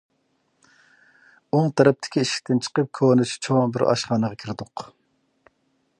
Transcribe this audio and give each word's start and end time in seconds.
ئوڭ 1.57 1.69
تەرەپتىكى 1.81 2.23
ئىشىكتىن 2.23 2.63
چىقىپ 2.69 2.91
كونىچە 3.01 3.39
چوڭ 3.49 3.77
بىر 3.77 3.87
ئاشخانىغا 3.93 4.43
كىردۇق. 4.45 4.87